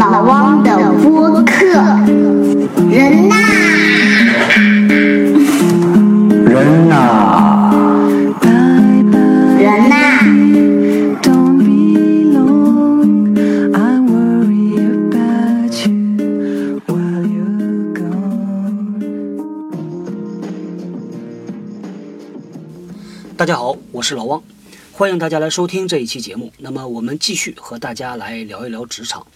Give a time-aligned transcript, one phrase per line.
[0.00, 1.66] 老汪的播客，
[2.88, 3.36] 人呐，
[6.48, 7.70] 人呐，
[9.60, 9.94] 人呐
[11.20, 13.36] ，Don't be long.
[13.74, 18.56] I worry about you while you're gone.
[23.36, 24.42] 大家好，我是老汪，
[24.92, 26.50] 欢迎大家来收听这一期节目。
[26.56, 29.26] 那么我们继续和大家来聊一聊职场。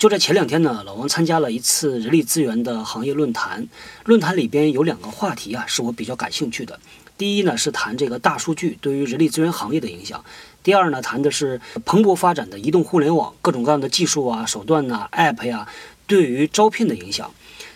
[0.00, 3.68] 就在前两天呢，老王参加了一次人力资源的行业论坛，
[4.06, 6.80] 论坛里边有两个话题啊，是我比较感兴趣的。
[7.18, 10.24] 第一呢是谈这个大数据对于人力资源行业的影响，
[10.62, 15.68] 第二呢谈的是蓬勃发展的移动互联网各种各样的技术啊、手段呐、App 呀
[16.06, 17.30] 对于招聘的影响。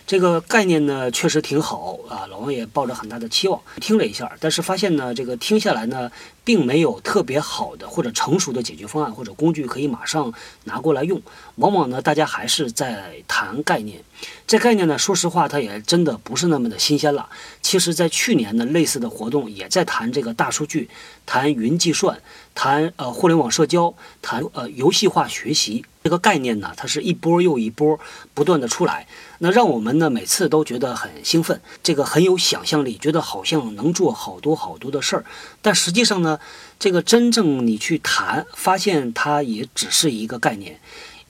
[0.07, 6.11] 这个概念呢确实挺好啊，老王也抱着很大的期望听了一下，但是发现呢，这个听下来呢，
[6.43, 10.31] 并没有特别好的或者成熟的解决方案或者工具可以马上
[10.65, 11.19] 拿过来用。
[11.55, 14.03] 往往呢，大家还是在谈概念。
[14.45, 17.27] 这概念呢，说实话，它也真的不是那么的新鲜了。
[17.63, 20.87] 其实，在去年呢，类似的活动也在谈这个大数据，
[21.25, 22.21] 谈云计算，
[22.53, 25.83] 谈呃互联网社交，谈呃游戏化学习。
[26.05, 27.99] 这个概念呢，它是一波又一波
[28.35, 29.07] 不断的出来，
[29.39, 35.25] 那让我们呢每次都觉得很兴奋，这个很有想象力，觉得好像能做好多好多的事儿。
[35.63, 36.39] 但实际上呢，
[36.77, 40.79] 这个真正你去谈，发现它也只是一个概念。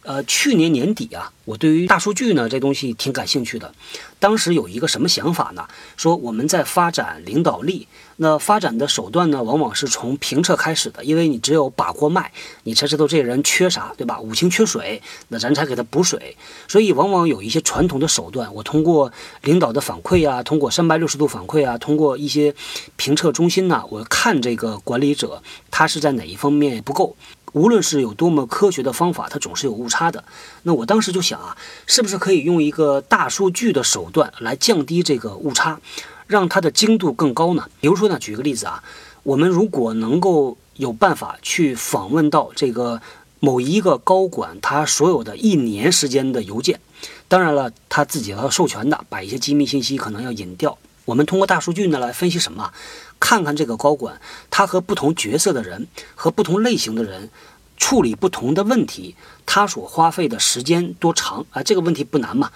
[0.02, 3.74] 呃，去年年底啊，我对于大数据呢这东西挺感兴趣的。
[4.20, 5.66] 当时有一个什么想法呢？
[5.96, 12.32] 说我们在发展领导力，那发展的手段呢，往往是从评测开始的，因为你只有把过脉，
[12.64, 14.20] 你才知道这个人缺啥，对吧？
[14.20, 16.38] 五行缺水，那咱才给他补水。
[16.68, 22.56] 所以往往有一些传统的手段，我通过领导的反馈啊，通过三百六十度反馈啊，通过一些
[22.96, 27.16] 评测中心呐、我看这个管理者他是在哪一方面不够。
[27.52, 30.22] 无论是有多么科学的方法，它总是有误差的。
[30.64, 31.56] 那我当时就想啊，
[31.88, 35.80] 是不是可以用一个大数据的手段来降低这个误差，
[36.28, 37.70] 让它的精度更高呢？
[37.80, 38.84] 比如说呢，举个例子啊，
[39.24, 43.02] 我们如果能够有办法去访问到这个
[43.40, 46.80] 某一个高管他所有的一年时间的邮件，
[47.28, 50.78] 当然了，他自己要授权的，把一些机密信息可能要隐掉。
[51.06, 52.72] 我们通过大数据呢来分析什么？
[53.20, 54.20] 看看这个高管
[54.50, 57.30] 他和不同角色的人和不同类型的人
[57.78, 59.16] 处理不同的问题，
[59.46, 61.62] 他所花费的时间多长啊？
[61.62, 62.52] 这个问题不难嘛。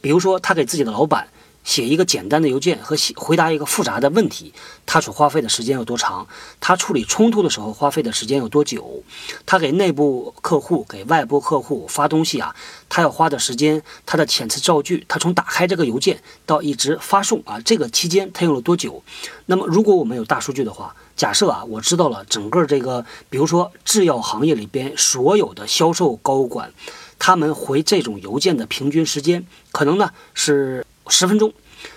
[0.00, 1.28] 比如说，他给自己的老板
[1.64, 4.52] 写一个简单的邮件和写回答一个复杂的问题，
[4.86, 6.26] 他所花费的时间有多长？
[6.60, 9.02] 他处理冲突的时候花费的时间有多久？
[9.46, 12.54] 他给内部客户、给外部客户发东西啊，
[12.88, 19.02] 他要花的时间，他的遣词造句，他从打开这个邮件到一直发送啊，这个期间他用了多久？
[19.46, 26.72] 那么，如果我们有大数据的话，假设啊，我知道了整个这个，比如说制药行业里边所有的销售高管，
[27.18, 31.52] 他们回这种邮件的平均时间，可能呢是十分钟，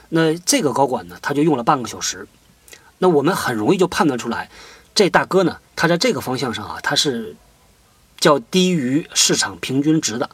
[0.09, 2.27] 那这个高管呢，他就用了半个小时，
[2.97, 4.49] 那我们很容易就判断出来，
[4.93, 7.35] 这大哥呢，他在这个方向上啊，他是
[8.19, 10.29] 较低于市场平均值的。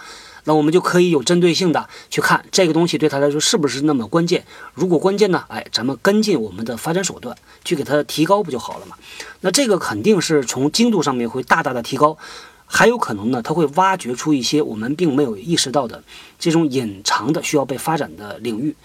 [0.45, 4.45] 那我们就可以有针对性的去看这个东西对他来说是不是那么关键。
[4.73, 8.97] 如果关键呢，哎，咱们跟进我们的发展手段，去给他提高不就好了嘛？
[9.39, 12.17] 那这个肯定是从精度上面会大大的提高，
[12.65, 16.03] 还有可能呢，它会挖掘出一些我们并没有意识到的
[16.39, 18.75] 这种隐藏的需要被发展的领域。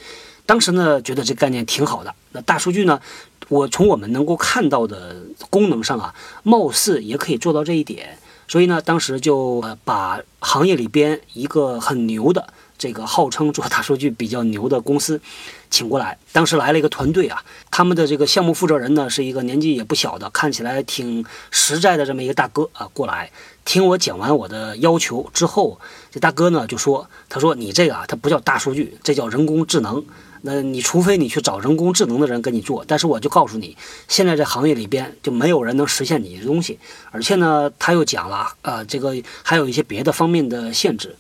[0.45, 2.15] 当时呢，觉得这概念挺好的。
[2.33, 3.01] 那大数据呢，
[3.49, 5.17] 我从我们能够看到的
[5.51, 8.19] 功能上啊，貌似也可以做到这一点。
[8.47, 15.21] 所以呢，当时就把行业里边一个很牛的这个号称做大数据比较牛的公司
[15.69, 16.17] 请过来。
[16.33, 23.31] 当时来了一个团队啊，他们的这个项目负责人呢是一个年纪也不小的，看起来挺实在的这么一个大哥啊，过来
[23.69, 25.79] 听我讲完我的要求之后，
[26.11, 30.03] 这大哥呢就说：“他说你这个啊，它不叫大数据，这叫人工智能。”
[30.41, 33.77] 那你除非你去找人工智能的人跟你做，但是我就告诉你，
[34.09, 36.79] 现在这行业里边就没有人能实现你的东西，
[37.11, 41.15] 而且呢，他又讲了，呃，这个还有一些别的方面的限制。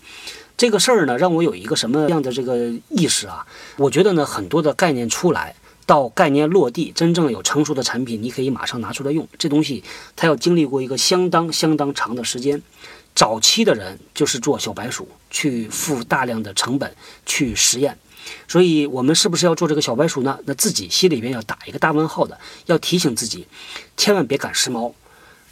[0.57, 3.45] 这个事儿呢，让我有一个什么样的这个意识啊？
[3.77, 5.55] 我觉得呢，很多的概念出来
[5.89, 9.27] 到概念落地，真正有成熟的产品，你可以马上拿出来用。
[9.39, 9.83] 这东西
[10.15, 12.61] 它要经历过一个相当相当长的时间。
[13.15, 16.95] 早期的人就是做小白鼠，去付大量的成本
[17.25, 17.99] 去实验。
[18.47, 20.39] 所以，我们是不是要做这个小白鼠呢？
[20.45, 23.47] 那自己心里边要打一个大问号的，要提醒自己，
[23.97, 24.93] 千万别赶时髦。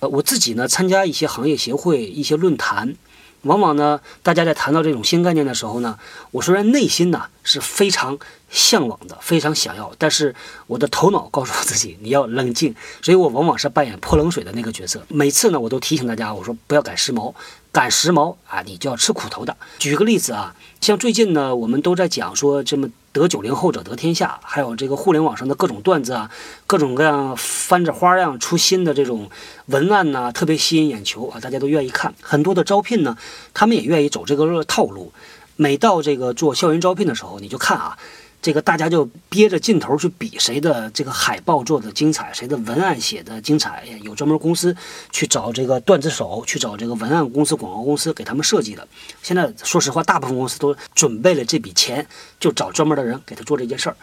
[0.01, 2.95] 呃，我自己呢，参加一些行业协会、一些论坛，
[3.43, 5.99] 往往呢，大家在谈到这种新概念的时候呢，
[6.33, 8.19] 我虽然内心呢是非常
[8.57, 10.35] 向往的，非常想要，但是
[10.67, 15.03] 我的头脑告诉我自己你要冷静，所以我往往是扮演泼冷水的那个角色。
[15.09, 17.35] 每次呢，我都提醒大家，我说不要赶时髦，
[17.71, 19.55] 赶时髦啊，你就要吃苦头的。
[19.79, 22.89] 举个例子啊，像最近呢，我们都在讲说这么。
[23.17, 26.31] 得九零后者得天下，还有这个互联网上的各种段子啊，
[26.67, 29.31] 各种各样翻着花样出新的这种
[29.69, 32.15] 文案呢，特别吸引眼球啊，大家都愿意看。
[32.21, 33.17] 很多的招聘呢，
[33.55, 35.15] 他们也愿意走这个套路。
[35.57, 37.97] 每到这个做校园招聘的时候，你就看啊。
[38.43, 43.85] 这个大家就憋着劲头去比谁的这个海报做的精彩，谁的文案写的精彩。
[44.03, 44.77] 有专门公司
[45.11, 48.87] 去找这个段子手，去找这个文案公司、广告公司给他们设计的。
[49.21, 52.07] 现在说实话，大部分公司都准备了这笔钱，
[52.39, 53.97] 就找专门的人给他做这件事儿。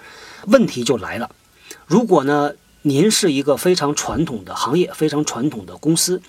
[0.47, 1.29] 问题就来了，
[1.87, 2.51] 如果呢，
[2.81, 6.21] 您是一个非常传统的行业、非常传统的公司，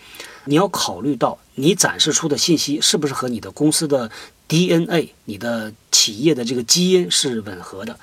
[0.45, 4.09] 你要考虑到你展示出的信息是不是和你的公司的。
[4.49, 7.99] DNA，你的企业的这个基因是吻合的，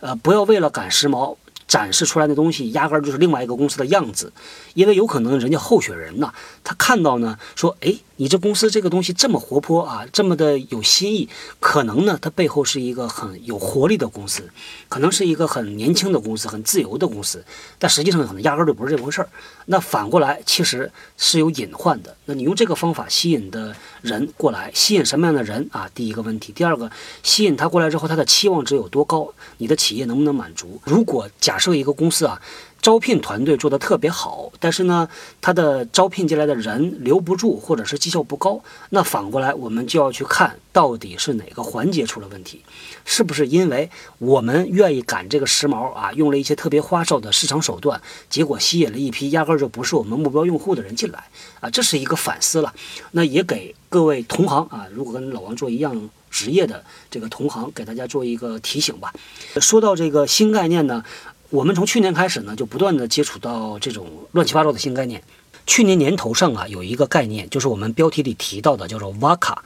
[0.00, 1.36] 呃，不要为了赶时髦。
[1.66, 4.30] 展示出来的东西压根儿就是另外一个公司的样子，
[4.74, 6.32] 因为有可能人家候选人呢，
[6.62, 11.28] 他看到呢说，哎，你这公司这个东西这么活泼啊，这么的有新意，
[11.58, 14.50] 可能呢它背后是一个很有活力的公司，
[14.88, 17.44] 可能是一个很年轻的公司，很自由的公司，
[17.78, 19.28] 但实际上可能压根儿就不是这回事儿。
[19.66, 22.14] 那反过来其实是有隐患的。
[22.26, 25.88] 那你用这个方法吸引的人过来，吸引什么样的人啊？
[25.94, 26.90] 第一个问题，第二个，
[27.22, 29.32] 吸引他过来之后，他的期望值有多高？
[29.58, 30.80] 你的企业能不能满足？
[30.84, 32.40] 如果假设一个公司啊，
[32.84, 35.08] 招聘团队做得特别好，但是呢，
[35.40, 42.60] 他的招聘进来的人留不住，或者是绩效不高，那反过来我们就要去看到底是哪个环节出了问题，
[43.06, 43.88] 是不是因为
[44.18, 47.98] 我们愿意赶这个时髦啊，用了一些特别花哨的市场手段，
[48.28, 51.24] 结果吸引了一批压根儿就不是我们目标用户的人进来
[51.60, 52.74] 啊，这是一个反思了。
[53.12, 59.10] 那也给各位同行啊，如果跟老王做一样职业的这个同行，给大家做一个提醒吧。
[59.58, 61.02] 说到这个新概念呢。
[61.50, 65.22] 我们从去年开始呢，就不断的接触到这种乱七八糟的新概念。
[65.66, 69.56] 去年年头上啊，有一个概念，就是我们标题里提到的，叫做 “VACA”。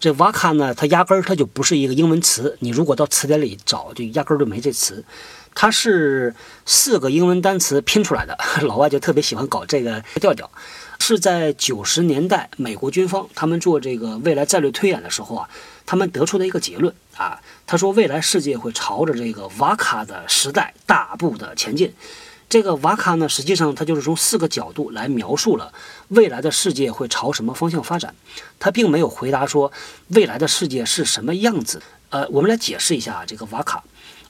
[0.00, 5.04] 这 “VACA” 呢，它压根儿它就不是一个英文词，你如果到词典里找，就压根儿就没这词。
[5.54, 6.34] 它是
[6.66, 8.36] 四个英文单词拼出来的。
[8.62, 10.50] 老外就特别喜欢搞这个调调。
[11.08, 15.48] 是在九十年代，美国军方他们做这个未来战略推演的时候啊，
[15.86, 17.40] 他们得出的一个结论啊。
[17.66, 21.94] 他说，未来世界会朝着这个瓦卡的时代大步的前进。
[22.50, 25.72] 这个瓦卡呢，实际上它就是从四个角度来描述了
[26.08, 28.14] 未来的世界会朝什么方向发展。
[28.58, 29.72] 他并没有回答说
[30.08, 31.80] 未来的世界是什么样子。
[32.10, 33.82] 呃，我们来解释一下这个瓦卡。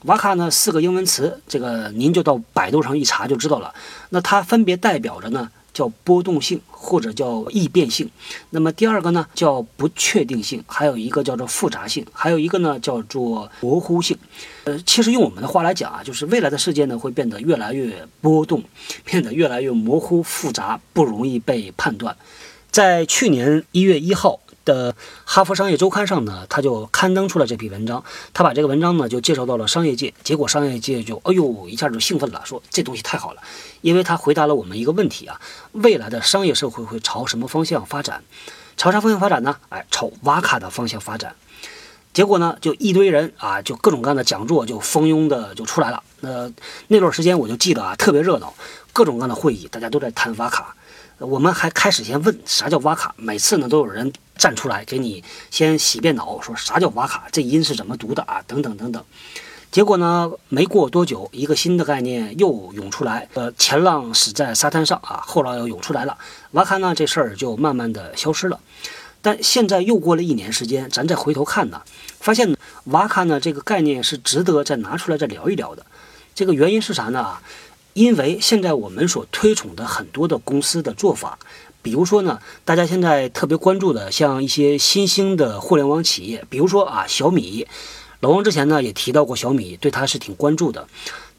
[0.05, 3.75] 瓦卡呢，四个英文词，这个您就到百度上一查就知道了。
[4.11, 5.51] 那它分别代表着呢？
[5.79, 8.11] 叫波动性或者叫易变性，
[8.51, 14.19] 那么第二个呢叫不确定性，还有一个叫做复杂性，还有一个呢叫做模糊性。
[14.65, 18.61] 呃，其实用我们的话来讲啊，就是未来的世界呢会变得越来越波动，
[19.05, 22.17] 变得越来越模糊复杂，不容易被判断。
[22.73, 24.41] 在去年一月一号。
[24.69, 24.93] 的
[25.25, 28.05] 《哈佛商业周刊》上呢，他就刊登出了这篇文章。
[28.35, 33.41] 他把这个文章呢就介绍到了商业界，结果商业界就哎呦一下就兴奋了，说这东西太好了，
[33.81, 35.41] 因为他回答了我们一个问题啊：
[35.73, 38.23] 未来的商业社会会朝什么方向发展？
[38.77, 39.57] 朝啥方向发展呢？
[39.71, 41.35] 哎，朝瓦卡的方向发展。
[42.13, 46.03] 结果呢，就一堆人啊，就各种各样的讲座就蜂拥的就出来了。
[46.21, 46.51] 那
[46.89, 48.55] 那段时间我就记得啊，特别热闹，
[48.93, 50.75] 各种各样的会议，大家都在谈瓦卡。
[51.19, 59.05] 我们还开始先问啥叫瓦卡，每次呢都有人站出来给你先洗遍脑，说啥叫瓦卡，这音是怎么读的啊，等等等等。
[59.73, 66.17] 结果呢，没过多久，一个新的概念又涌出来，呃，前浪死在沙滩上啊，后浪又涌出来了，
[66.53, 68.61] 瓦卡呢这事儿就慢慢的消失了。
[69.21, 71.83] 但现在又过了一年时间，咱再回头看呢，
[72.21, 75.85] 发现瓦卡呢这个概念是值得再拿出来再聊一聊的。
[76.33, 77.37] 这个原因是啥呢？
[77.99, 81.37] 因为现在我们所推崇的很多的公司的做法，
[81.83, 87.67] 比如说呢，大家现在特别关注的，像一些新兴的互联网企业，比如说啊小米，
[88.21, 90.87] 老王之前呢也提到过小米，对它是挺关注的。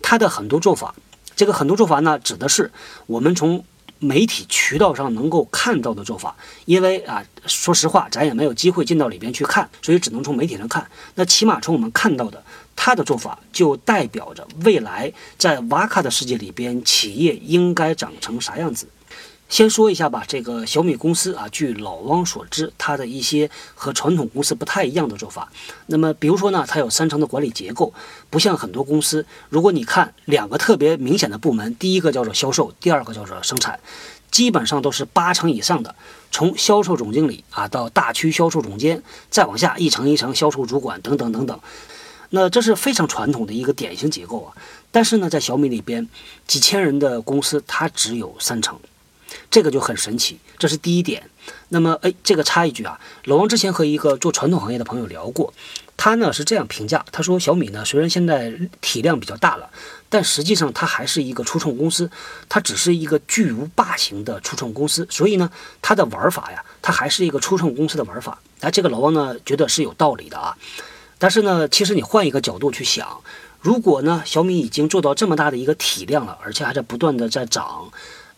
[0.01, 0.93] 它的很多做法，
[1.33, 2.73] 这个很多做法呢，指的是
[3.05, 3.63] 我们从
[3.99, 6.35] 媒体渠道上能够看到的做法。
[6.65, 10.85] 因为啊，说实话，咱也没有机会进到里边去看，所以只能从媒体上看。
[11.15, 12.43] 那起码从我们看到的。
[12.81, 18.87] 他的做法就代表着未来在瓦卡的世界里边，企业应该长成啥样子。
[19.49, 25.51] 先说一下吧，这个小米公司啊，据老汪所知，它的一些和传统公司不太一样的做法。
[25.87, 27.91] 那么，比如说呢，它有三层的管理结构，
[28.29, 33.79] 不像很多公司，如果你看两个特别明显的部门，第一个叫做销售，第二个叫做生产，
[34.29, 35.95] 基本上都是八成以上的
[36.31, 39.01] 从销售总经理啊到大区销售总监，
[39.31, 41.59] 再往下一层一层销售主管等等等等。
[42.29, 44.53] 那这是非常传统的一个典型结构啊。
[44.91, 46.07] 但是呢，在小米里边，
[46.45, 48.79] 几千人的公司它只有三层，
[49.49, 50.39] 这个就很神奇。
[50.57, 51.29] 这是第一点。
[51.69, 55.53] 那么，哎，这个插一句啊，老王之前和一个做传统行业的朋友聊过，
[55.97, 59.69] 他呢是这样评价，他说小米呢虽然现在体量比较大了，
[60.09, 62.09] 但实际上它还是一个初创公司，
[62.47, 65.49] 它只是一个巨无霸型的初创公司，所以呢，
[65.81, 68.39] 它的玩法呀，它还是一个初创公司的玩法。
[68.59, 70.55] 哎，这个老王呢觉得是有道理的啊。
[71.17, 73.21] 但是呢，其实你换一个角度去想，
[73.59, 77.91] 如果呢小米已经做到这么大的一个体量了，而且还在不断的在涨，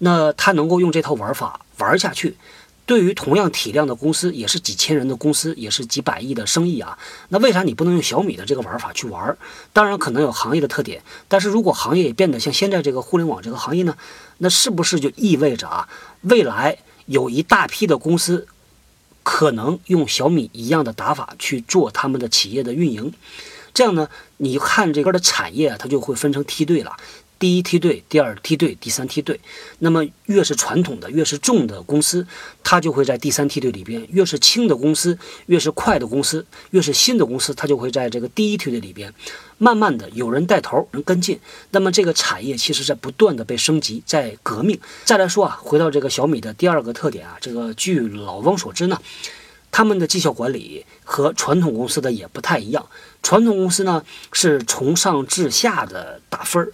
[0.03, 2.35] 那他能够用这套玩法玩下去。
[2.87, 6.97] 对于同样体量的公司，也是几千人的公司，也是几百亿的生意啊。
[7.29, 9.37] 那为啥你不能用小米的这个玩法去玩？
[9.71, 13.95] 当然可能有行业的特点，但是如果行业也变得像现在这个互联网这个行业呢，
[14.39, 15.87] 那是不是就意味着啊，
[16.21, 18.47] 未来有一大批的公司
[19.23, 23.13] 可能用小米一样的打法去做他们的企业的运营？
[23.73, 26.97] 这样呢，你看这边的产业，它就会分成梯队了。
[27.41, 29.39] 第一梯队、第二梯队、第三梯队，
[29.79, 32.27] 那么越是传统的、越是重的公司，
[32.63, 35.17] 它就会在第三梯队里边；越是轻的公司、
[35.47, 39.11] 越是快的公司、越是新的公司，它就会在这个第一梯队里边。
[39.57, 41.39] 慢慢的，有人带头，人跟进，
[41.71, 44.79] 那么这个产业其实在不断的被升级，在革命。
[45.03, 49.01] 再来说啊，回到这个小米的第二个特点啊，这个据老汪所知呢，
[49.71, 52.85] 他们的绩效管理和传统公司的也不太一样。
[53.23, 56.71] 传统公司呢是从上至下的打分儿。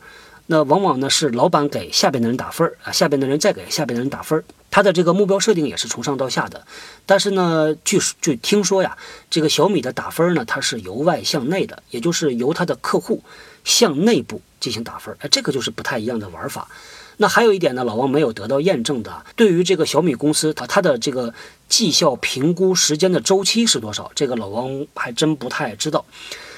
[0.49, 6.65] 那往往呢是老板给下边的人打分儿啊，下边的人再给下边的人打分儿，他的这个目标设定也是从上到下的。
[7.05, 8.97] 但是呢，据据听说呀，
[9.29, 13.21] 这个小米的打分呢，它是由外向内的，也就是由它的客户
[13.65, 16.67] 向内部进行打分儿，哎，这个就是不太一样的玩法。
[17.17, 21.33] 那还有一点呢，老王没有得到验证的，对于这个小米公司，它它的这个
[21.67, 24.09] 绩效评估时间的周期是多少？
[24.15, 26.05] 这个老王还真不太知道。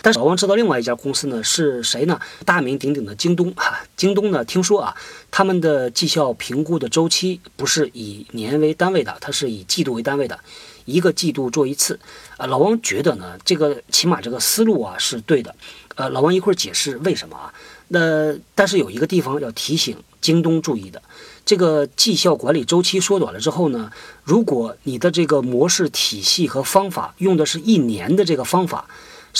[0.02, 2.20] 但是老王知道另外一家公司呢是谁呢？
[2.46, 4.96] 大名鼎鼎的京东哈，京东呢听说啊，
[5.30, 10.40] 他们的绩效评估的周期不是以年为单位的，它是以季度为单位的，
[10.86, 12.00] 一个季度做一次。
[12.38, 15.54] 啊，老王觉得呢，这个起码这个思路啊是对的。
[15.96, 17.54] 呃，老王一会儿解释为什么啊。
[17.90, 21.02] 那但是有一个地方要提醒京东注意的，
[21.46, 23.92] 这个绩效管理周期缩短了之后呢，
[24.24, 28.88] 如果你的这个模式体系和方法用的是一年的这个方法。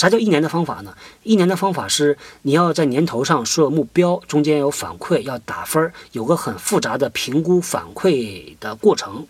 [0.00, 0.96] 啥叫一年的方法呢？
[1.24, 9.26] 一年的方法是你要在年头上设目标，中间有反馈，要打分，有个很复杂的评估反馈的过程。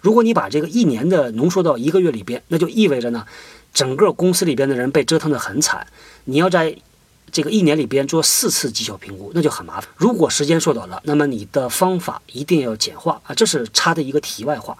[0.00, 3.26] 如果你把这个一年的浓缩到一个月里边，那就意味着呢，
[3.74, 5.84] 整个公司里边的人被折腾得很惨。
[6.26, 6.76] 你要在
[7.32, 9.90] 这个一年里边做四次绩效评估，那就很麻烦。
[9.96, 14.78] 如果时间缩短了，那么你的方法一定要简化啊，这是插的一个题外话。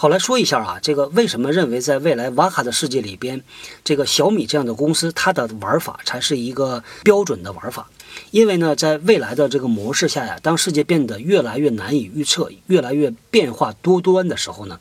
[0.00, 3.42] 好，来说一下啊，这个为什么认为在未来瓦卡的世界里边，
[3.82, 7.90] 这个小米这样的公司，它的玩法才是一个标准的玩法？
[8.30, 14.78] 因为呢，在未来的这个模式下呀，当世界变得越来越难以预测，越来越变化多端的时候呢，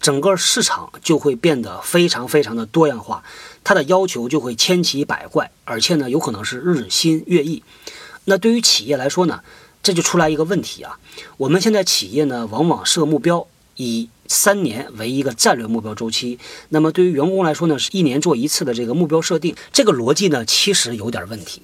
[0.00, 3.22] 整个市场就会变得非常非常的多样化，
[3.62, 7.62] 它的要求就会千奇百怪，而且呢，有可能是日新月异。
[8.24, 9.42] 那对于企业来说呢，
[9.82, 10.98] 这就出来一个问题啊，
[11.36, 16.38] 我们现在企业呢，往往设目标以三年为一个战略目标周期，
[16.68, 21.62] 那么对于员工来说呢，是一年做一次的这个目标设定，这个逻辑呢其实有点问题。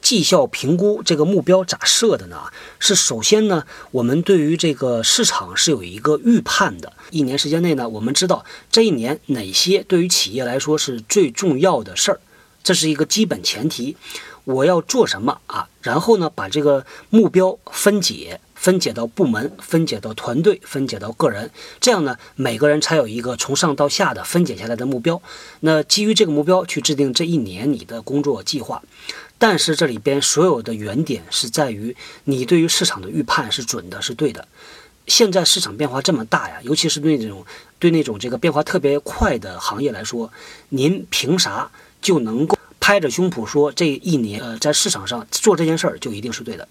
[0.00, 2.44] 绩效评估这个目标咋设的呢？
[2.78, 12.20] 是首先呢，我们对于这个市场是有一个预判的，一年时间内呢，我们知道这一年哪些对于企业来说是最重要的事儿，
[12.62, 13.94] 这是一个基本前提。
[14.44, 15.68] 我要做什么啊？
[15.82, 18.40] 然后呢，把这个目标分解。
[18.60, 21.50] 分解到部门，分解到团队，分解到个人，
[21.80, 25.22] 这样呢，每个人才有一个从上到下的分解下来的目标。
[25.60, 28.82] 那基于这个目标去制定这一年你的工作计划。
[29.38, 34.46] 但是这里边所有的原点是在于你对于市场的预判是准的，是对的。
[35.06, 37.46] 现在市场变化这么大呀，尤其是对那种
[37.78, 40.30] 对那种这个变化特别快的行业来说，
[40.68, 41.70] 您凭啥
[42.02, 46.68] 就能够拍着胸脯说这一年呃在市场上做这件事儿就一定是对的？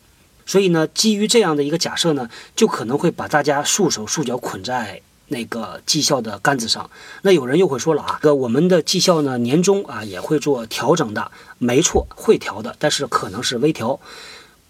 [0.49, 6.89] 所以呢，基于这样的一个假设呢，就可能会把大家束手束脚捆在那个绩效的杆子上。
[7.21, 11.29] 那有人又会说了啊，哥我们的绩效呢，年终啊也会做调整的，
[11.59, 13.99] 没错，会调的，但是可能是微调，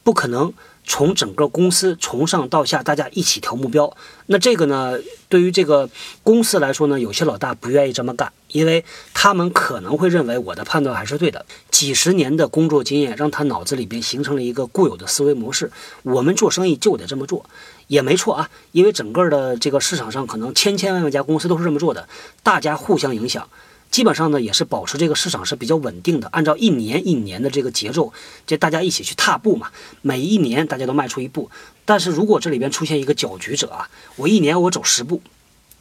[0.03, 0.53] 不可能。
[0.89, 3.95] 从整个公司从上到下，大家一起调目标。
[4.25, 4.97] 那这个呢，
[5.29, 5.87] 对于这个
[6.23, 11.45] 公司来说呢，有些老大不愿意这么干，因为他们可能会认为我的判断还是对的。
[11.69, 15.71] 几十年的工作经验让他脑子里边形成了一个固有的思维模式。
[16.01, 17.45] 我们做生意就得这么做，
[17.85, 22.09] 也没错啊，因为整个的这个市场上可能千千万万家公司都是这么做的，
[22.41, 23.47] 大家互相影响，
[23.91, 28.13] 基本上呢也是保持这个市场是比较稳定的，按照一年一年的这个节奏，
[28.45, 31.49] 就大家一起去踏步嘛，每一年大家都迈出一步。
[31.85, 35.21] 但是如果这里边出现一个搅局者啊，我一年我走十步，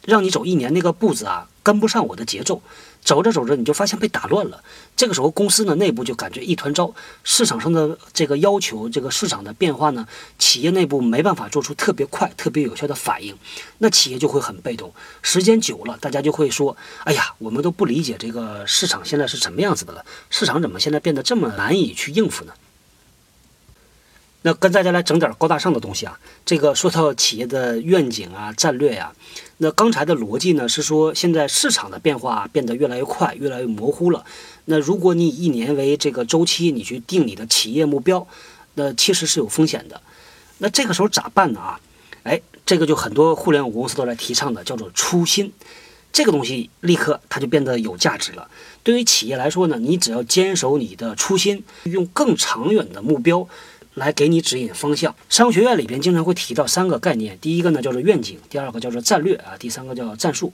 [0.05, 2.61] 让你走一年那个步子啊跟不上我的节奏，
[3.09, 4.63] 走着走着你就发现被打乱了。
[4.95, 13.35] 这个时候公司呢内部就感觉一团糟，市场上的这个要求，这个市场的变化呢，企业内部没办法做出特别快、特别有效的反应，
[13.79, 14.93] 那企业就会很被动。
[15.23, 22.53] 时间久了，大家就会说：“哎呀，我们都不理解这个市场现在是什么样子的了，市场怎么现在变得这么难以去应付呢？”
[24.41, 29.11] 那跟大家来整点高大上的东西啊，这个说到企业的愿景啊、战略呀、
[29.57, 34.23] 那刚才的逻辑呢是说，现在市场的变化变得越来越快、越来越模糊了。
[34.65, 38.25] 那如果你以一年为这个周期，你去定你的企业目标，
[38.75, 40.01] 那其实是有风险的。
[40.59, 41.59] 那这个时候咋办呢？
[41.59, 41.79] 啊，
[42.23, 45.51] 哎，这个就很多互联网公司都在提倡的，叫做初心。
[46.13, 48.49] 这个东西立刻它就变得有价值了。
[48.83, 53.45] 对于企业来说呢，你只要坚守你的初心，用更长远的目标。
[53.99, 55.15] 来给你指引方向。
[55.29, 60.51] 商学院里边经常会提到三个概念，第一个呢叫做愿景，第二个叫做战略啊，第三个叫战术。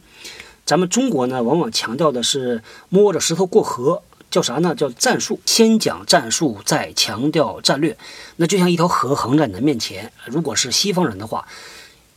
[0.66, 4.76] 咱们中国呢往往强调的是摸着石头过河，叫啥呢？
[4.76, 5.40] 叫战术。
[5.46, 7.96] 先讲战术，再强调战略。
[8.38, 11.48] 那就像一条河横在你的面前，如果是西方人的话，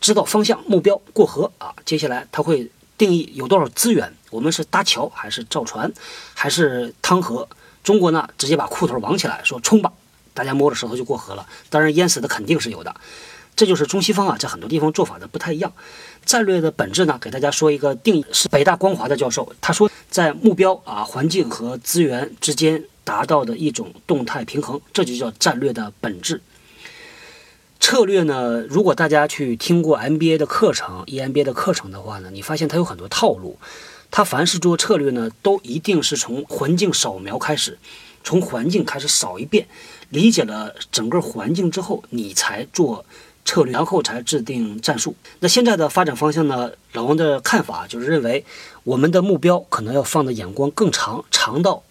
[0.00, 1.74] 知道方向、目标，过河啊。
[1.84, 5.92] 接下来他会定义有多少资源，我们是搭桥还是造船，
[6.34, 7.46] 还是趟河？
[7.84, 9.92] 中国呢直接把裤头绑起来，说冲吧。
[10.38, 12.94] 大家摸着石头就过河了，当然淹死的肯定是有的。
[13.56, 15.72] 这就是中西方啊，在很多地方做法的不太一样。
[16.24, 26.40] 战略的本质呢，给大家说一个定义，是北大光华的教授他说，在目标啊、环境和资源之间达到的一种动态平衡，这就叫战略的本质。
[27.80, 33.58] 策略呢，如果大家去听过 MBA 的课程、EMBA 的课程的话呢，你发现它有很多套路。
[34.10, 37.78] 它凡是做策略呢，都一定是从环境扫描开始，
[38.28, 39.66] 从环境开始扫一遍。
[40.10, 43.06] 理解了整个环境之后，你才做
[43.42, 45.16] 策略，然后才制定战术。
[45.40, 46.70] 那现在的发展方向呢？
[46.92, 48.44] 老王的看法就是认为，
[48.84, 51.82] 我们的目标可能要放的眼光更长，长到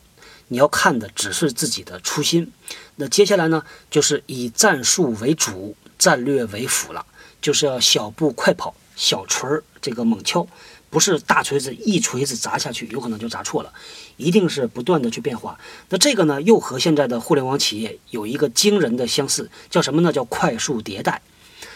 [0.50, 2.52] 你要看的只是自己的初心。
[2.98, 7.04] 那接下来呢，就是以战术为主，战略为辅了，
[7.42, 10.48] 就是要小步快跑，小锤儿这个猛敲。
[10.90, 13.72] 不是大锤子一锤子砸下去，有可能就砸错了，
[14.16, 15.60] 一定是不断的去变化。
[15.90, 20.12] 那这个呢，又和现在的互联网企业有一个惊人的相似，叫什么呢？
[20.12, 21.22] 叫快速迭代。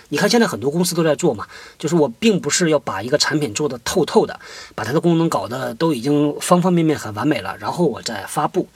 [0.09, 1.47] 你看现在很多公司都在做嘛，
[1.79, 4.39] 就是我并不是要把一个产品做的透透的，
[4.75, 8.67] 把它的功能搞得都已经方方面面很完美了，然后我再发布。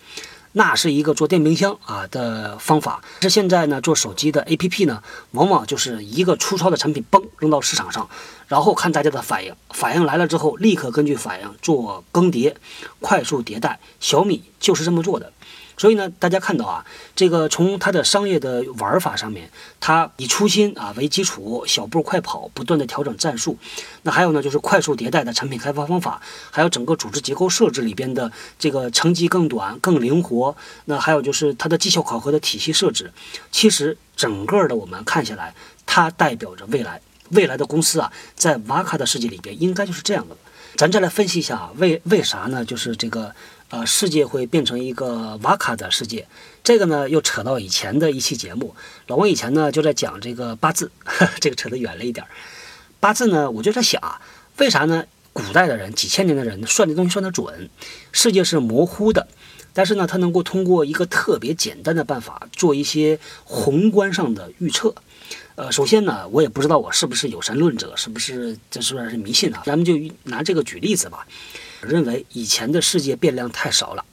[0.57, 8.07] 那是一个做电冰箱啊的方法，是现在呢做手机的 APP 呢，往往就是一个粗糙的产品嘣扔到市场上，
[8.47, 12.55] 然后看大家的反应，反应来了之后，立刻根据反应做更迭，
[13.01, 13.77] 快速迭代。
[13.99, 15.33] 小米就是这么做的。
[15.77, 16.85] 所以呢，大家看到啊，
[17.15, 23.57] 这个从它的商业的玩法上面，它以初心啊为基础，小步快跑，不断的调整战术。
[24.03, 30.55] 那还有呢，就是快速迭代的产品开发方法，还有整个组织结构设置里边的这个层级更短、更灵活。
[30.85, 33.11] 那还有就是它的绩效考核的体系设置。
[33.51, 35.53] 其实整个的我们看下来，
[35.85, 40.37] 它代表着未来，未来的公司啊，在瓦卡的世界里边应该就是这样的。
[40.77, 42.63] 咱再来分析一下，为为啥呢？
[42.63, 43.33] 就是这个。
[43.75, 46.25] 呃，世界会变成一个瓦卡的世界，
[46.63, 48.73] 这个呢又扯到以前的一期节目。
[49.07, 50.89] 老王以前呢就在讲这个八字，
[51.41, 52.25] 这个扯得远了一点。
[53.01, 54.21] 八字呢，我就在想啊，
[54.59, 55.03] 为啥呢？
[55.33, 57.69] 古代的人，几千年的人算这东西算得准，
[58.13, 59.27] 世界是模糊的，
[59.73, 64.95] 但是呢，他能够通过一个特别简单的办法做一些宏观上的预测。
[65.55, 69.63] 呃，首先呢，我也不知道我是不是有神论者，是不是这算是迷信啊？
[69.65, 71.27] 咱们就拿这个举例子吧。
[71.85, 74.03] 认为以前的世界变量太少了，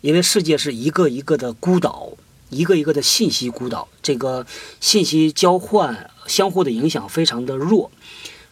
[0.00, 2.10] 因为世界是一个一个的孤岛，
[2.48, 4.46] 一个一个的信息孤岛，这个
[4.80, 7.90] 信息交换相互的影响非常的弱，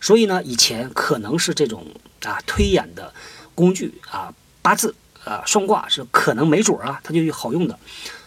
[0.01, 1.85] 所以呢，以前可能是这种
[2.23, 3.13] 啊推演的
[3.55, 7.79] 工具啊八字啊算卦是可能没准啊它就好用的，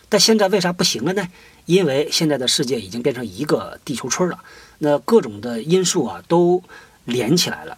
[0.10, 1.28] 但现在为啥不行了呢？
[1.68, 4.40] 因为现在的世界已经变成一个地球村了，
[4.80, 6.62] 那各种的因素啊都
[7.06, 7.78] 连起来了。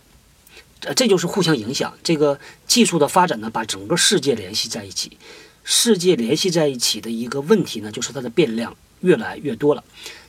[0.96, 1.94] 这就是互相影响。
[2.04, 5.18] 这个技术的发展呢，把整个世界联系在一起。
[5.64, 9.84] 世界联系在一起的一个问题呢，就是它的变量越来越多了。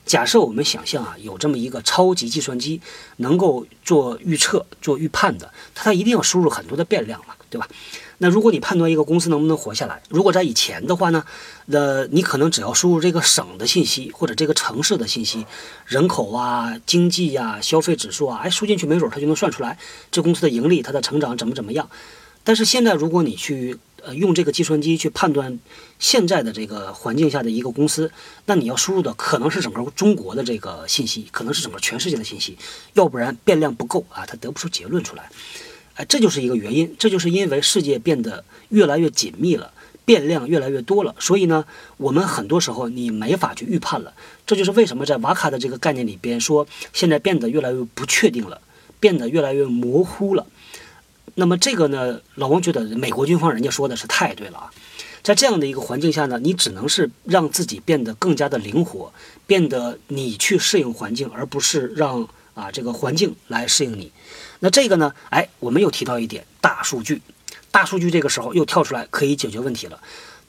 [0.07, 2.81] 假设我们想象啊，有这么一个超级计算机，
[3.17, 7.35] 能够做预测、做预判的，它它一定要输入很多的变量嘛。
[7.51, 7.69] 对吧？
[8.19, 11.25] 那如果你判断一个公司能不能活下来，如果在以前的话呢，
[11.67, 15.45] 那你可能只要输入这个省的信息或者这个城市的信息，
[15.87, 19.79] 人口啊、经济呀、消费指数啊，哎，输进去没准它就能算出来
[20.11, 21.91] 这公司的盈利、它的成长怎么怎么样。
[22.45, 25.59] 但是现在如果你去呃用这个计算机去判断
[25.99, 28.13] 现在的这个环境下的一个公司，
[28.47, 32.57] 那你要输入的可能是整个中国的这个信息，可能是整个全世界的信息，
[32.93, 35.31] 要不然变量不够啊，它得不出结论出来。
[35.95, 39.73] 哎，这就是一个原因，这就是因为世界变得越来越紧密了，
[40.05, 41.65] 变量越来越多了，所以呢，
[41.97, 44.13] 我们很多时候你没法去预判了。
[44.47, 48.61] 这就是为什么在瓦卡的这个概念里边说，现在变得越来越不确定了，
[48.99, 50.47] 变得越来越模糊了。
[51.37, 54.71] 那么这个呢，老王觉得美国军方人家说的是太对了啊，
[55.23, 59.13] 在这样的一个环境下呢，你只能是让自己变得更加的灵活，
[59.47, 64.13] 变得你去适应环境，而不是让啊这个环境来适应你。
[64.65, 67.21] 那这个呢，哎，我们又提到一点，大数据，
[67.71, 70.01] 大数据这个时候又跳出来可以解决问题了。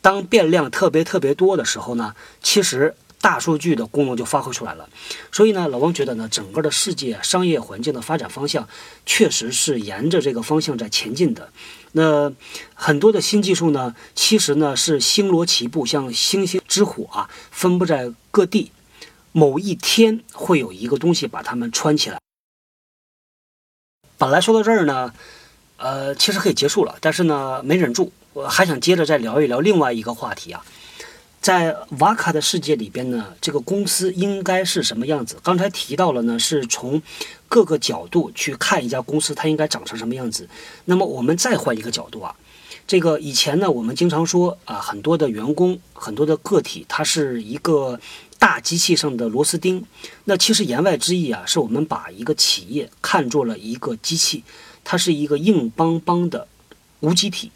[0.02, 4.88] 当变量特别特别多的时候呢，其实大数据的功能就发挥出来了。
[5.34, 8.70] 所以呢，老王觉得呢，整个的世界商业环境的发展方向
[9.06, 11.50] 确实是沿着这个方向在前进的。
[11.92, 12.32] 那
[12.74, 18.72] 很多的新技术呢，其实呢是星罗棋布，像星星之火啊，分布在各地。
[19.34, 22.18] 某一天会有一个东西把它们穿起来。
[24.18, 25.14] 本来说到这儿呢，
[25.78, 30.64] 呃，其实可以结束了，但是呢，没忍住，我还想接着再聊一聊另外一个话题啊。
[31.42, 35.38] 在瓦卡的世界里边呢，这个公司应该是什么样子？
[35.44, 37.00] 刚才提到了呢，是从
[37.48, 40.50] 各个角度去看一家公司，它应该长成什么样子。
[40.86, 42.36] 那么我们再换一个角度啊，
[42.88, 48.00] 这个以前呢，我们经常说啊，很多的员工，很多的个体，它是一个
[48.46, 49.84] 大机器上的螺丝钉。
[50.26, 54.44] 那其实言外之意啊，是我们把一个企业看作了一个机器，
[54.84, 56.48] 它是一个硬邦邦的
[57.00, 57.50] 无机体。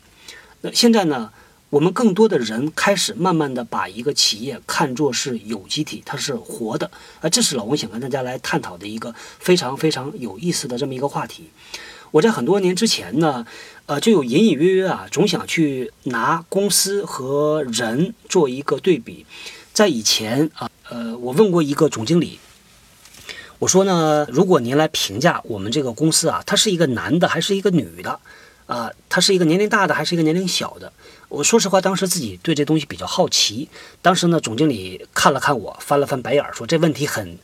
[0.61, 1.31] 那现在呢？
[1.69, 6.89] 我们更多的人开始慢慢的把一个企业看作是有机体，它是活的，
[7.21, 11.43] 啊，这是老王想跟大家来探讨的一个非常非常有意思的这么一个话题。
[12.09, 13.45] 我在很多年之前呢，
[13.85, 19.27] 呃，就有隐隐约约啊，总想去拿公司和人做一个对比。
[19.71, 22.39] 在以前啊，呃，我问过一个总经理，
[23.59, 28.19] 我说呢，如果您来评价我们这个公司啊，他是一个男的还是一个女的？
[28.65, 30.91] 啊，他是一个年龄大的还是一个年龄小的？
[31.27, 33.69] 我说实话，当时自己对这东西比较好奇。
[34.01, 37.37] 当时呢，总经理看了看我，翻了翻白眼，说这问题很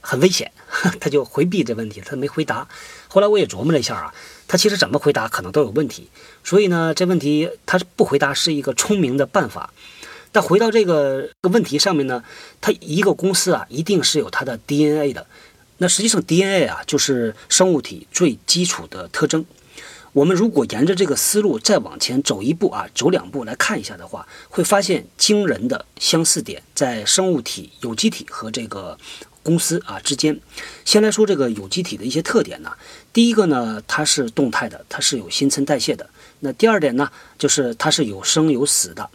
[0.00, 0.52] 很危险，
[1.00, 2.68] 他就回避这问题，他没回答。
[3.08, 4.14] 后来我也琢磨了一下啊，
[4.46, 6.08] 他其实怎么回答可能都有问题。
[6.44, 9.72] 所以呢，这问题他不回答是一个聪明的办法。
[10.32, 12.24] 但回到这个个问题上面呢，
[12.60, 15.26] 它一个公司啊，一定是有它的 DNA 的。
[15.78, 19.44] 那实际上 DNA 啊，就是生物体最基础的特征。
[20.12, 28.98] 我们如果沿着这个思路再往前走一步啊，走两步来看一下的话，会发现惊人的相似点在生物体、有机体和这个
[29.42, 30.38] 公司啊之间。
[30.84, 32.72] 先来说这个有机体的一些特点呢，
[33.12, 36.08] 第一个呢，它是动态的，它是有新陈代谢的。
[36.40, 39.08] 那第二点呢，就是它是有生有死的，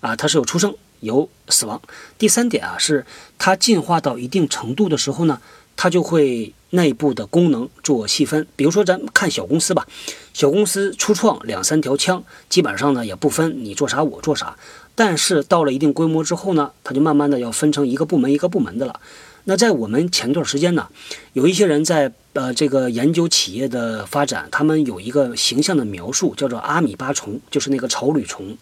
[0.00, 1.80] 啊，它是有出生有死亡。
[2.18, 3.04] 第三点啊，是
[3.38, 5.40] 它进化到一定程度的时候呢，
[5.76, 6.52] 它就会。
[6.70, 9.86] 内部的功能做细分，比如说咱看小公司吧，
[10.34, 14.58] 小公司初创两三条枪，基本上呢也不分你做啥我做啥，
[14.96, 19.00] 但是到了一定规模之后呢，它就慢慢的要分成一个部门一个部门的了。
[19.44, 20.88] 那在我们前段时间呢，
[21.34, 28.58] 有一些人在呃这个研究企业的发展，他们有一个形象的描述，叫做阿米巴虫，就是那个草履虫。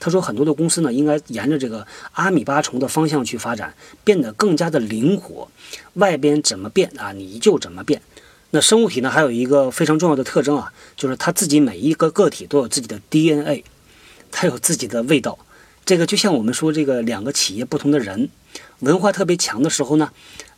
[0.00, 5.46] 他说，很多的公司呢，应该沿着这个阿米巴虫的方向去发展，变得更加的灵活。
[5.94, 8.00] 外边怎么变啊，你就怎么变。
[8.52, 13.62] 那生物体呢，还有一个非常重要的特征啊，就是它自己每一个个体都有自己的 DNA，
[14.32, 15.38] 它有自己的味道。
[15.84, 18.30] 这个就像我们说这个两个企业不同的人，
[18.78, 20.10] 文化特别强的时候呢，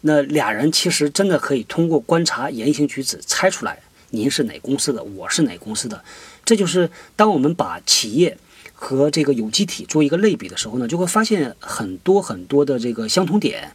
[0.02, 6.04] 那俩人其实真的可以通过观察言行举止猜出来，您是哪公司的，我是哪公司的。
[6.44, 8.38] 这就是当我们把企业。
[8.82, 13.72] 和这个有机体做一个类比的时候呢，就会发现很多很多的这个相同点。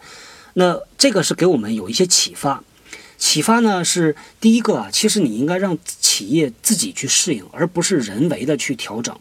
[0.56, 2.62] 那这个是给我们有一些启发。
[3.17, 9.17] 启发呢是第一个啊，其实你应该让企业自己去适应，而不是人为的去调整。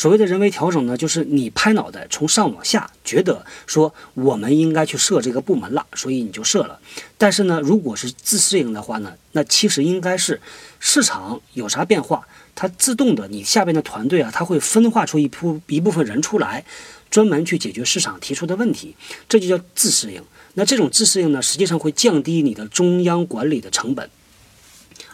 [0.00, 6.80] 所谓的人为调整呢，就是你拍脑袋从上往下觉得说我们应该去设这个部门了，所以你就设了。
[7.18, 10.40] 但是呢，如果是自适应的话呢，那其实应该是
[10.78, 12.26] 市场有啥变化。
[12.54, 16.64] 它自动的，你下边的团队啊，它会分化出一部一部分人出来，
[17.10, 18.96] 专门去解决市场提出的问题，
[19.28, 20.22] 这就叫自适应。
[20.54, 24.08] 那这种自适应呢，实际上会降低你的中央管理的成本。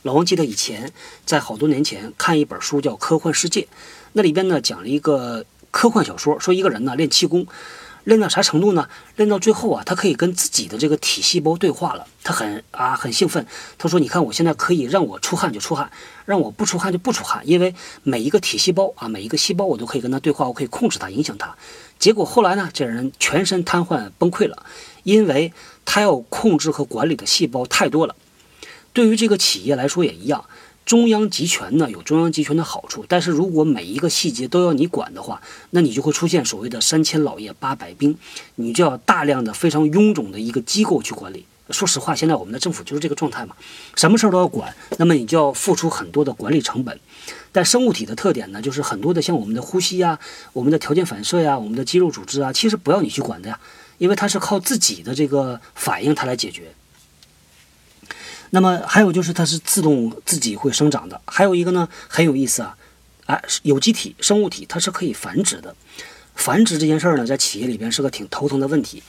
[0.02, 0.92] 老王记得以前
[1.24, 3.62] 在好多年前看一本书叫《科幻世界》，
[4.16, 7.46] 那里边呢讲了一个科幻小说，说一个人呢练气功，
[8.04, 8.88] 练到啥程度呢？
[9.16, 13.46] 练到最后啊，他可以跟自己的这个体细胞对话了，他很啊很兴奋。
[13.76, 15.90] 他说：“你看我现在可以让我出汗就出汗，
[16.24, 17.74] 让我不出汗就不出汗，因为
[18.04, 21.54] 每一个体细胞啊，每一个细胞我都可以跟他对话，我可以控制它，影响它。”
[22.00, 24.64] 结果后来呢，这人全身瘫痪崩溃了，
[25.02, 25.52] 因为
[25.84, 28.16] 他要控制和管理的细胞太多了。
[28.94, 30.42] 对于这个企业来说也一样，
[30.86, 38.16] 中央集权呢有中央集权的好处，但是如果每一个细节都要你管的话，那你就会出现所谓的三千老爷八百兵，
[38.54, 41.44] 你就要大量的非常臃肿的一个机构去管理。
[41.70, 43.56] 说实话，现在我们的政府就是这个状态嘛，
[43.96, 46.96] 什么事儿都要管，那么你就要付出很多的管理成本。
[47.50, 50.16] 但生物体的特点呢，就是很多的像我们的呼吸呀、
[50.52, 53.58] 我们的条件反射呀、我们的肌肉组织啊，其实不要你去管的呀，
[53.98, 56.72] 因为它是靠自己的这个反应它来解决。
[58.50, 62.76] 那么还有就是它是自动自己会生长的，还有一个呢很有意思啊，
[63.26, 65.74] 哎，有机体生物体它是可以繁殖的，
[66.34, 69.02] 繁殖这件事儿呢，在企业里边是个挺头疼的问题。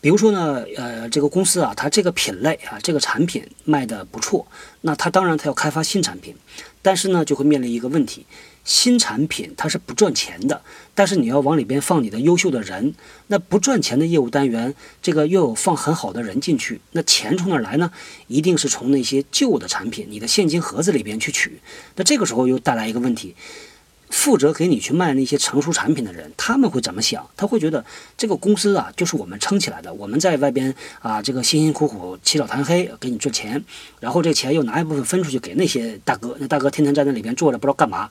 [0.00, 4.46] 比如说呢，呃，这个公司啊，它这个品类啊，这个产品卖的不错，
[4.82, 6.36] 那它当然它要开发新产品，
[6.82, 8.24] 但是呢，就会面临一个问题，
[8.66, 10.60] 新产品它是不赚钱的，
[10.92, 12.92] 但是你要往里边放你的优秀的人，
[13.28, 17.90] 那不赚钱的业务单元，这个又有放很好的人进去，那钱从哪儿来呢？
[18.26, 21.60] 一定是从那些旧的产品，你的现金盒子里边去取，
[21.94, 23.34] 那这个时候又带来一个问题。
[24.08, 27.28] 负责给你去卖那些成熟产品的人，他们会怎么想？
[27.36, 27.84] 他会觉得
[28.16, 33.64] 这个公司啊，就是我们撑起来的，我们在外边啊，这个辛辛苦苦起早贪黑给你赚钱，
[33.98, 38.08] 然后这钱又拿一部分分出去给那些大哥，那大哥天天在那里边坐着不知道干嘛，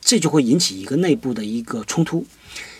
[0.00, 2.26] 这就会引起一个内部的一个冲突。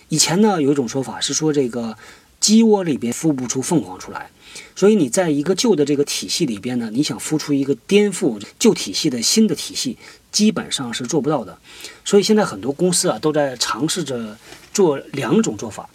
[0.08, 1.96] 以前呢，有一种说法是说这个
[2.40, 4.30] 鸡窝里边孵不出凤凰出来，
[4.74, 9.96] 所以你在一个旧的这个体系里边呢，你想孵出一个颠覆旧体系的新的体系。
[10.32, 11.58] 基本上是做不到的，
[12.04, 14.38] 所以现在很多公司啊都在尝试着
[14.72, 15.90] 做两种做法。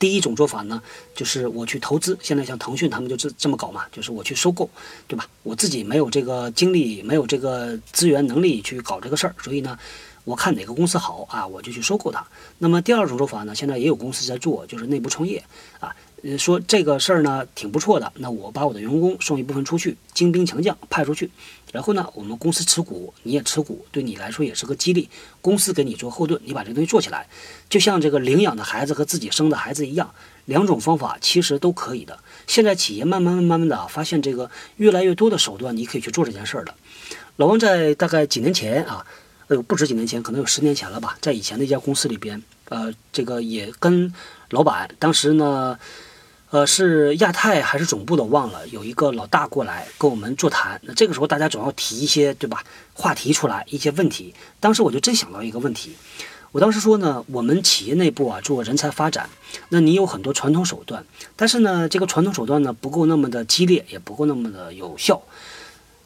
[0.00, 0.82] 第一种做法呢，
[1.14, 4.68] 就是我去投资，现在像腾讯他们就这这么搞嘛，就是我去收购，
[5.06, 5.28] 对吧？
[5.44, 9.78] 我自己没有这个精力，没有这个资源能力去搞这个事儿，所以呢，
[10.24, 12.26] 我看哪个公司好啊，我就去收购它。
[12.58, 15.44] 那么第二种做法呢，现在也有公司在做，就是内部创业
[15.78, 15.94] 啊。
[16.38, 21.30] 说这个事儿呢挺不错的，那我把我的员工送一部分出去，精兵强将派出去，
[21.72, 25.08] 然后呢，我们公司持股，你也持股，对你来说也是个激励，
[25.40, 27.28] 公司给你做后盾，你把这东西做起来，
[27.68, 30.12] 就像这个领养的孩子和自己生的孩子一样，
[30.46, 32.18] 两种方法其实都可以的。
[32.46, 36.74] 现在企业慢慢慢慢的发现这个越来越多的手段，你可以去做这件事儿了。
[37.36, 39.06] 老王在大概几年前啊，
[39.46, 44.12] 呃，不止几年前，可能有十年前了吧，在以前的一家公司里边，呃，这个也跟
[44.50, 45.78] 老板当时呢。
[46.50, 50.80] 呃，是亚太还是总部的忘了，有一个老大过来跟我们座谈。
[50.82, 52.64] 那这个时候大家总要提一些，对吧？
[52.92, 54.34] 话题出来一些问题。
[54.58, 55.94] 当时我就真想到一个问题，
[56.50, 59.30] 我当时说呢，我们企业内部啊做人才发展，
[59.68, 61.04] 那你有很多传统手段，
[61.36, 65.22] 但是呢，这个传统手段呢不够那么的激烈，也不够那么的有效。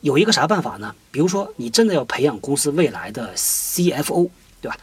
[0.03, 0.95] 有一个啥办法呢？
[1.11, 4.29] 比如说，你真的要培养公司未来的 CFO，
[4.61, 4.77] 对吧？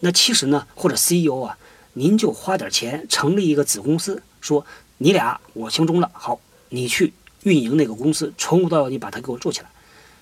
[0.00, 1.58] 那其实呢，或者 CEO 啊，
[1.92, 4.64] 您就花点钱成立一个子公司，说。
[5.02, 6.38] 你俩我相中了，好，
[6.68, 7.12] 你去
[7.42, 9.66] 运营那个公司，从无到有你把它给我做起来。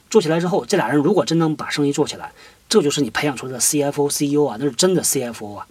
[0.08, 2.32] 做起来之后，这俩人如果真能把生意做起来，
[2.66, 5.66] 这就是你培养出来的 CFO、CEO 啊，那是真的 CFO 啊。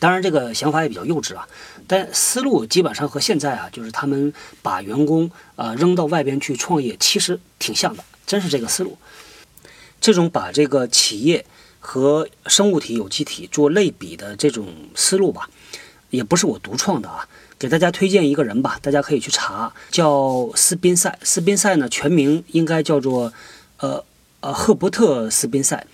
[0.00, 1.46] 当然，这个想法也比较幼稚啊，
[1.86, 8.96] 但思路基本上和现在啊，就是他们把员工啊扔到外边去创业，其实挺像的，真是这个思路。
[10.00, 11.44] 这种把这个企业
[11.78, 15.50] 和生物体、有机体做类比的这种思路吧，
[16.08, 17.28] 也不是我独创的啊。
[17.58, 21.18] 给大家推荐一个人吧，大家可以去查，叫斯宾塞。
[21.22, 23.32] 斯宾塞呢，全名应该叫做，
[23.78, 24.04] 呃
[24.40, 25.84] 呃，赫伯特斯宾塞。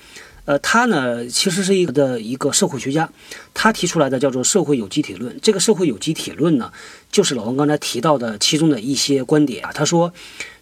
[0.45, 3.09] 呃，他呢其实是一个的一个社会学家，
[3.55, 5.35] 他提出来的叫做社会有机体论。
[5.41, 6.71] 这个社会有机体论呢，
[7.11, 9.73] 就是老王刚才提到的其中的一些观点啊。
[9.73, 10.13] 他说，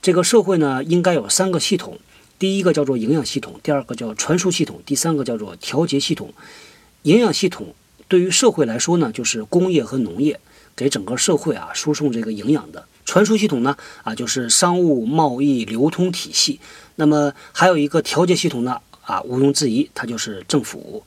[0.01, 1.99] 这个社会呢应该有三个系统，
[2.39, 6.33] 第一个叫做营养系统，第二个叫传输系统，第三个叫做调节系统。
[7.03, 7.75] 营养系统
[8.07, 10.39] 对于社会来说呢，就是工业和农业。
[10.75, 16.61] 给整个社会啊输送这个营养的传输系统呢啊就是商务贸易流通体系，
[16.97, 21.05] 那么还有一个调节系统呢啊毋庸置疑它就是政府。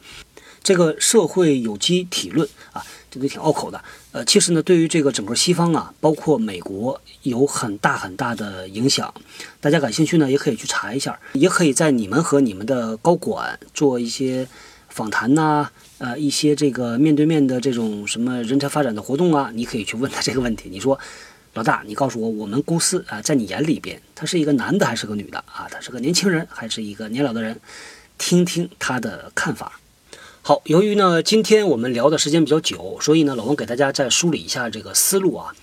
[0.62, 3.80] 这个社会有机体论啊这个挺拗口的，
[4.12, 9.13] 呃其实呢对于这个整个西方啊包括美国有很大很大的影响。
[9.62, 14.47] 大家感兴趣呢也可以去查一下，也可以在你们和你们的高管做一些
[14.89, 15.69] 访谈呐。
[15.97, 20.67] 呃，一些这个面对面的这种什么人才发展的活动啊，你可以去问他这个问题。
[20.69, 20.99] 你说，
[21.53, 25.67] 老大，你告诉我，我们公司啊，在你眼里边，他是一个男的还是个女的啊？
[25.71, 27.60] 他是个年轻人还是一个年老的人？
[28.17, 29.79] 听听他的看法。
[30.41, 35.55] 好，由于呢今天我们聊的时间比较久，所以呢老王给大家再梳理一下这个思路啊。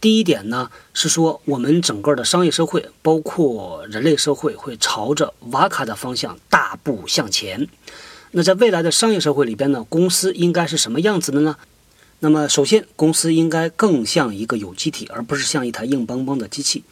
[0.00, 7.68] 第一点呢是说，我们整个的商业社会，包括人类社会，会朝着瓦卡的方向大步向前。
[8.32, 11.56] 那在未来的商业社会里边呢，公司应该是什么样子的呢？
[12.20, 16.82] 那么首先，公司应该更像一个有机体，而不是像一台硬邦邦的机器。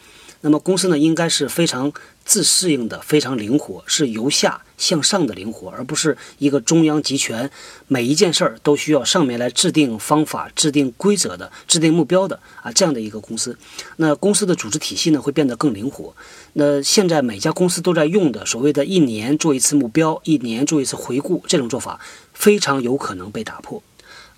[0.42, 1.90] 那么公司呢，应该是非常
[2.24, 7.50] 自适应的，非常灵活，是由下向上的灵活，而不是一个中央集权，
[7.88, 13.56] 每一件事儿都需要上面来制定方法、制定规则的、制定目标的啊这样的一个公司。
[13.96, 16.14] 那公司的组织体系呢，会变得更灵活。
[16.54, 22.00] 那现在每家公司都在用的所谓的一年做一次目标，一年做一次回顾这种做法，
[22.32, 23.82] 非常有可能被打破。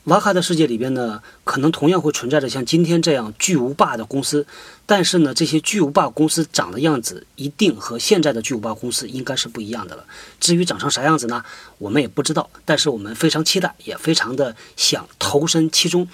[0.06, 4.46] 瓦卡的世界里边呢，可能同样会存在着像今天这样巨无霸的公司，
[4.86, 10.04] 但是呢，这些巨无霸公司长的样子一定和现在的巨无霸公司应该是不一样的了。
[10.38, 11.44] 至于长成啥样子呢，
[11.78, 16.06] 我们也不知道，但是我们非常期待，也非常的想投身其中，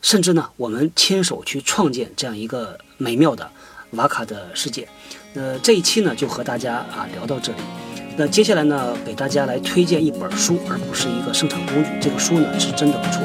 [0.00, 3.50] 甚至呢，我们亲手去创建这样一个美妙的
[3.90, 4.88] 瓦卡的世界。
[5.36, 7.58] 那这一期呢，就和大家啊聊到这里。
[8.16, 11.90] 那接下来呢，给大家来推荐一本书，而不是一个生产工具。
[12.00, 13.20] 这个书呢，是真的不错。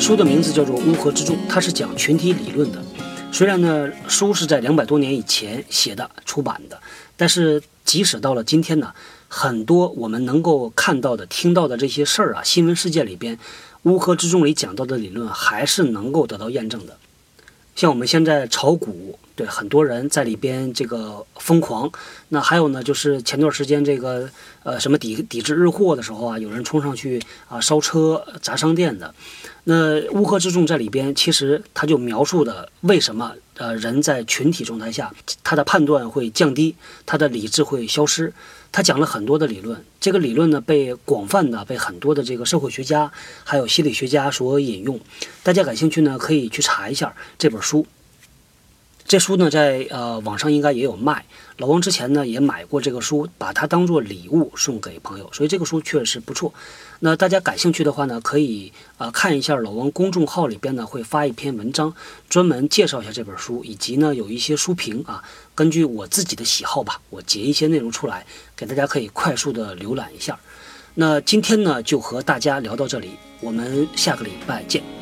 [0.00, 2.82] 书的名字叫做《乌合之众》，它是讲群体理论的。
[3.30, 6.76] 虽然呢，书是在两百多年以前写的、出版的，
[7.16, 8.92] 但是即使到了今天呢，
[9.28, 13.36] 很多我们能够看到的、听到的这些事儿啊，新闻事件里边，
[13.84, 16.98] 《乌合之众》里讲到的理论还是能够得到验证的。
[17.74, 21.90] 像我们现在炒股，对很多人在里边这个疯狂。
[22.28, 24.28] 那还有呢，就是前段时间这个
[24.62, 29.14] 呃什么抵抵制日货的时候啊，有人冲上去啊烧车砸商店的。
[29.64, 35.14] 那乌合之众在里边，其实他就描述的为什么呃人在群体状态下，
[35.44, 36.74] 他的判断会降低，
[37.06, 38.32] 他的理智会消失。
[38.72, 43.12] 他讲了很多的理论，这个理论呢被广泛的被很多的这个社会学家
[43.44, 44.98] 还有心理学家所引用。
[45.42, 47.86] 大家感兴趣呢，可以去查一下这本书。
[49.04, 51.24] 这书呢在呃网上应该也有卖。
[51.58, 56.52] 老王之前呢也买过这个书，把它当做礼物送给朋友，所以这个书确实不错。
[57.00, 61.92] 那大家感兴趣的话呢，可以啊看一下老王公众号里边呢会发一篇文章，
[62.28, 65.22] 专门介绍一下这本书，以及呢有一些书评啊。
[65.54, 68.24] 根据我自己的喜好吧，我截一些内容出来，
[68.56, 70.38] 给大家可以快速的浏览一下。
[70.94, 73.10] 那今天呢就和大家聊到这里，
[73.40, 75.01] 我们下个礼拜见。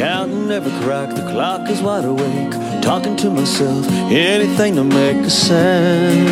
[0.00, 2.52] Counting every crack, the clock is wide awake.
[2.80, 6.26] Talking to myself, anything to make a sound.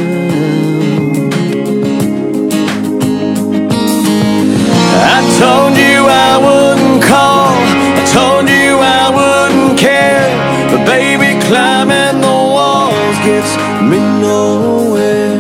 [5.13, 7.53] I told you I wouldn't call,
[8.01, 10.31] I told you I wouldn't care.
[10.71, 15.38] But baby, climbing the walls gets me nowhere.